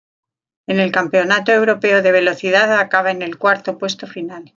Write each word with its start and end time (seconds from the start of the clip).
En 0.65 0.79
el 0.79 0.91
Campeonato 0.91 1.51
Europeo 1.51 2.01
de 2.01 2.11
Velocidad 2.11 2.79
acaba 2.79 3.11
en 3.11 3.21
el 3.21 3.37
cuarto 3.37 3.77
puesto 3.77 4.07
final. 4.07 4.49